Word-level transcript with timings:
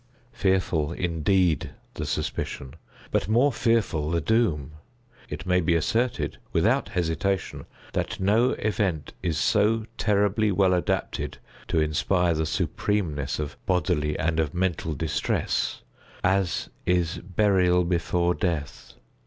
Fearful 0.33 0.93
indeed 0.93 1.69
the 1.93 2.07
suspicion—but 2.07 3.27
more 3.29 3.53
fearful 3.53 4.09
the 4.09 4.19
doom! 4.19 4.71
It 5.29 5.45
may 5.45 5.61
be 5.61 5.75
asserted, 5.75 6.39
without 6.51 6.89
hesitation, 6.89 7.67
that 7.93 8.19
no 8.19 8.53
event 8.53 9.13
is 9.21 9.37
so 9.37 9.85
terribly 9.99 10.51
well 10.51 10.73
adapted 10.73 11.37
to 11.67 11.79
inspire 11.79 12.33
the 12.33 12.47
supremeness 12.47 13.37
of 13.37 13.57
bodily 13.67 14.17
and 14.17 14.39
of 14.39 14.55
mental 14.55 14.95
distress, 14.95 15.83
as 16.23 16.71
is 16.87 17.19
burial 17.19 17.83
before 17.83 18.33
death. 18.33 18.93